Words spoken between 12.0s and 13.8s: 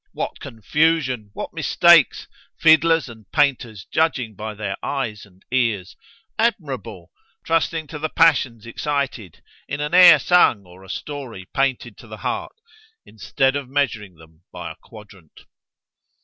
the heart——instead of